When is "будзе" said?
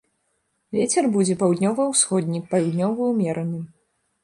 1.17-1.35